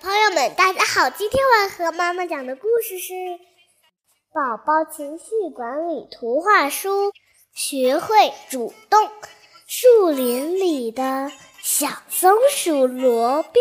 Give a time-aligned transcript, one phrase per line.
[0.00, 1.10] 朋友们，大家好！
[1.10, 3.12] 今天我要和妈妈讲的故事是
[4.32, 7.08] 《宝宝情绪管理图画书》，
[7.52, 9.10] 学会主动。
[9.66, 13.60] 树林里的小松鼠罗宾。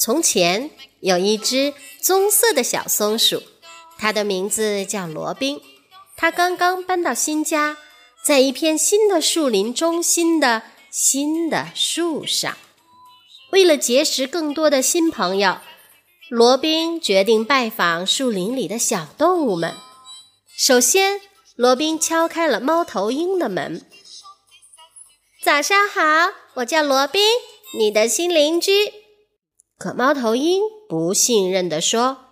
[0.00, 3.42] 从前有一只棕色的小松鼠，
[3.98, 5.60] 它的名字叫罗宾。
[6.16, 7.76] 它刚刚搬到新家，
[8.24, 12.56] 在一片新的树林中心的新的树上。
[13.52, 15.58] 为了结识更多的新朋友，
[16.30, 19.74] 罗宾决定拜访树林里的小动物们。
[20.56, 21.20] 首先，
[21.56, 23.84] 罗宾敲开了猫头鹰的门。
[25.44, 27.22] “早上好，我叫罗宾，
[27.76, 28.94] 你的新邻居。”
[29.80, 32.26] 可猫头鹰不信任地说：“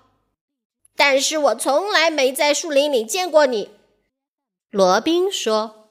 [0.95, 3.71] 但是我从来没在树林里见过你。”
[4.69, 5.89] 罗宾说：“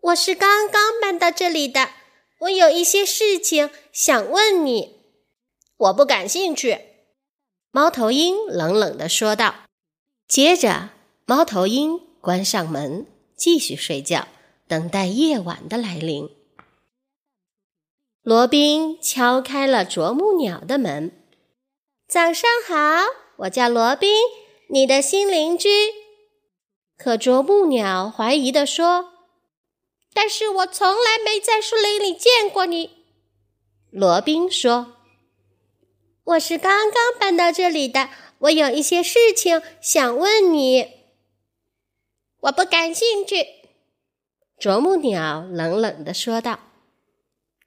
[0.00, 1.90] 我是刚刚搬到这里的，
[2.42, 4.98] 我有一些事情想问你。”
[5.78, 6.78] 我不感兴趣。”
[7.72, 9.64] 猫头鹰冷冷地说道。
[10.28, 10.90] 接着，
[11.26, 14.28] 猫头鹰关上门，继续睡觉，
[14.68, 16.30] 等待夜晚的来临。
[18.22, 21.10] 罗宾敲开了啄木鸟的门。
[22.06, 23.04] “早上好，
[23.38, 24.14] 我叫罗宾，
[24.68, 25.68] 你的新邻居。”
[26.96, 29.10] 可啄木鸟怀疑地说
[30.14, 32.90] ：“但是我从来没在树林里见过你。”
[33.90, 34.98] 罗宾说
[36.22, 40.92] ：“我是刚刚搬到这里的，我有一些事情想问你。”
[42.42, 43.44] 我不感兴趣。”
[44.60, 46.60] 啄木鸟冷冷地说道。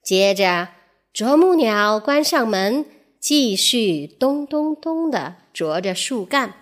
[0.06, 0.68] 接着，
[1.12, 2.86] 啄木鸟关上门，
[3.18, 6.54] 继续咚咚咚地啄着树干。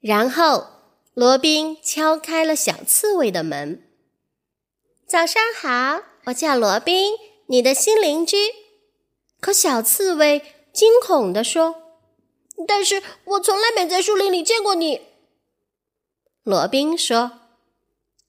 [0.00, 0.68] 然后，
[1.14, 3.82] 罗宾敲开了小刺猬的门。
[5.08, 7.14] “早上好，我叫罗宾，
[7.48, 8.36] 你的新邻居。”
[9.42, 10.42] 可小刺猬
[10.72, 11.74] 惊恐地说
[12.68, 15.00] ：“但是我从来没在树林里见过你。”
[16.44, 17.32] 罗宾说：“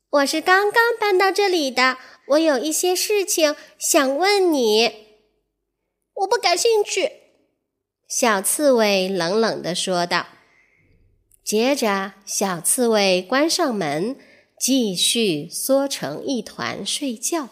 [0.10, 2.00] 我是刚刚搬到这里的。”
[2.30, 4.92] 我有一些事情想问你，
[6.14, 7.12] 我不感兴趣。”
[8.08, 10.28] 小刺猬冷冷地说道。
[11.44, 14.18] 接着，小刺猬关上门，
[14.60, 17.50] 继续缩成一团睡觉。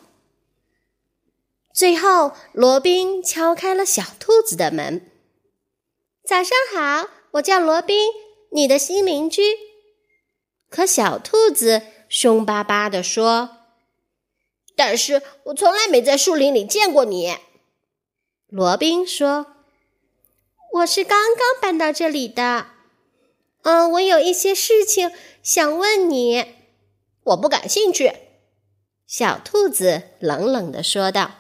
[1.74, 5.12] 最后，罗宾敲开了小兔子的门。
[6.28, 8.10] “早上好，我叫罗宾，
[8.52, 9.42] 你的新邻居。”
[10.70, 13.63] 可小兔子凶巴巴地说。
[14.76, 17.36] 但是我从来没在树林里见过你，
[18.48, 19.48] 罗宾说
[20.74, 22.68] ：“我是刚刚搬到这里的。
[23.62, 25.12] 嗯，我有一些事情
[25.42, 26.46] 想问你，
[27.24, 28.14] 我不感兴趣。”
[29.06, 31.32] 小兔子冷冷地说道。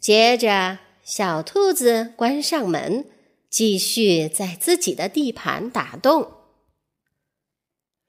[0.00, 3.06] 接着，小兔子关上门，
[3.48, 6.30] 继续在自己的地盘打洞。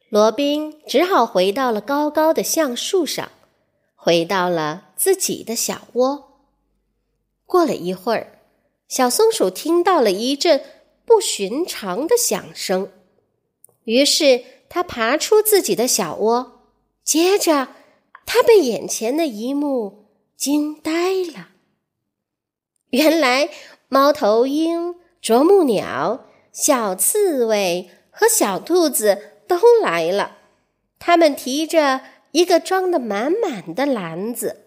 [0.09, 3.31] 罗宾只好回到了高高的橡树上。
[4.05, 6.43] 回到了自己的小窝。
[7.47, 8.38] 过了一会儿，
[8.88, 10.63] 小松鼠听到了一阵
[11.07, 12.91] 不寻常的响声，
[13.85, 16.67] 于是它爬出自己的小窝。
[17.03, 17.69] 接着，
[18.27, 20.05] 它被眼前的一幕
[20.37, 21.47] 惊呆了。
[22.91, 23.49] 原来，
[23.87, 30.37] 猫头鹰、啄木鸟、小刺猬和小兔子都来了，
[30.99, 32.01] 他们提着。
[32.35, 34.66] 一个装的满满的篮子，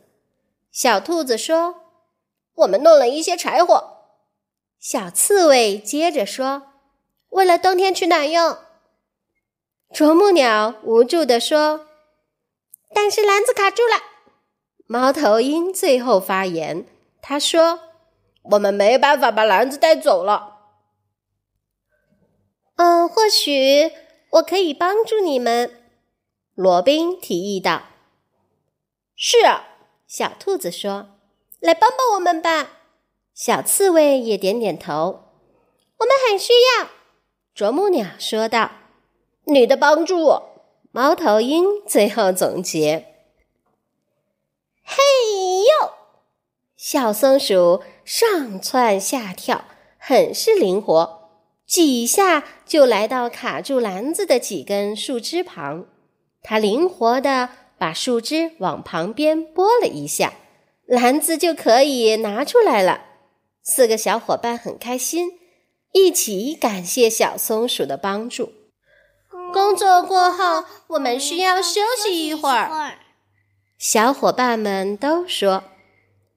[0.72, 1.74] 小兔子说
[2.64, 4.06] ：“我们弄了一些柴火。”
[4.80, 6.62] 小刺猬接着说
[7.28, 8.56] ：“为了冬天取暖用。”
[9.92, 11.86] 啄木鸟无助地说
[12.94, 14.02] ：“但是篮子卡住了。”
[14.88, 16.86] 猫头鹰最后发言，
[17.20, 17.80] 他说
[18.52, 20.56] ：“我们没办法把篮子带走了。”
[22.76, 23.92] 嗯，或许
[24.30, 25.77] 我可以帮助你们。
[26.58, 27.82] 罗宾提议道
[29.14, 29.36] ：“是。”
[30.08, 31.10] 小兔子说
[31.60, 32.72] ：“来帮帮我们吧。”
[33.32, 35.22] 小刺猬也点点头
[35.98, 36.88] ：“我们很需要。”
[37.54, 38.72] 啄木鸟说道
[39.46, 40.42] ：“你的帮助。”
[40.90, 43.06] 猫头鹰最后总结
[44.82, 44.96] ：“嘿
[45.60, 45.92] 呦！”
[46.76, 49.64] 小松鼠上蹿下跳，
[49.96, 51.30] 很是灵活，
[51.64, 55.86] 几下就来到卡住篮子的几根树枝旁。
[56.42, 60.34] 它灵活地把树枝往旁边拨了一下，
[60.86, 63.02] 篮子就可以拿出来了。
[63.62, 65.38] 四个小伙伴很开心，
[65.92, 68.52] 一起感谢小松鼠的帮助。
[69.52, 72.98] 工作过后，我们需要休息一会儿。
[73.78, 75.64] 小伙伴们都说。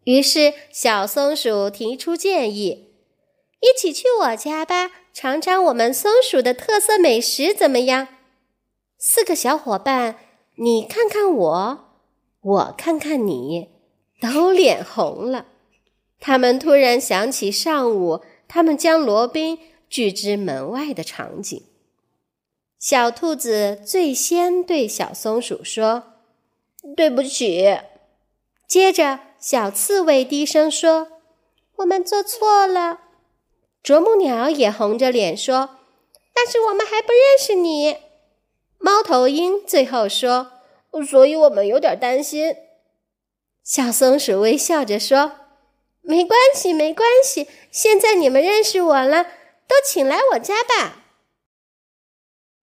[0.03, 2.95] 于是，小松鼠提出建议
[3.62, 8.07] ：“一起去我家吧，尝尝我们松鼠的特色美食，怎么样？”
[9.03, 10.18] 四个小伙伴，
[10.57, 11.89] 你看看我，
[12.39, 13.69] 我看看你，
[14.21, 15.48] 都脸红了。
[16.19, 19.57] 他们突然想起上午他们将罗宾
[19.89, 21.63] 拒之门外的场景。
[22.77, 26.03] 小兔子最先对小松鼠说
[26.95, 27.80] ：“对不起。”
[28.69, 29.21] 接着。
[29.39, 31.13] 小刺猬低声说
[31.77, 33.00] ：“我们做错了。”
[33.81, 35.80] 啄木鸟也红着脸说
[36.36, 37.98] ：“但是我们还不认识你。”
[38.81, 40.51] 猫头鹰最后说
[41.10, 42.56] ：“所以我们有点担心。”
[43.63, 45.33] 小松鼠微笑着说
[46.01, 47.48] ：“没关系，没关系。
[47.72, 51.06] 现在你们认识我了，都请来我家吧。”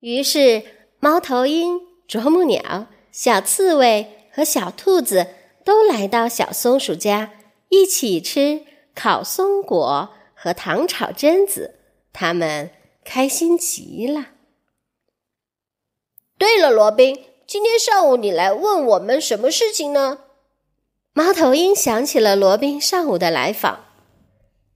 [0.00, 0.62] 于是，
[1.00, 5.28] 猫头鹰、啄木鸟、小刺猬和小兔子。
[5.64, 7.34] 都来到小松鼠家，
[7.68, 8.64] 一起吃
[8.94, 11.74] 烤松果和糖炒榛子，
[12.10, 12.70] 他们
[13.04, 14.28] 开心极了。
[16.48, 20.20] 对了，罗宾，今天上午你来问我们什么事情呢？
[21.12, 23.84] 猫头鹰想起了罗宾上午的来访，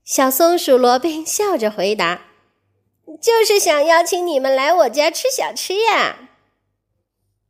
[0.05, 2.27] 小松鼠罗宾笑着回答
[3.19, 6.29] ：“就是想邀请你们来我家吃小吃呀。”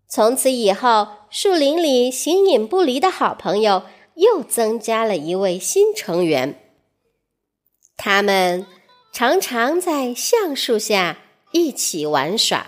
[0.08, 3.84] 从此以后，树林里形影不离的好朋友
[4.16, 6.58] 又增加了一位新成员。
[7.98, 8.66] 他们
[9.12, 11.18] 常常在橡树下
[11.52, 12.68] 一起玩耍，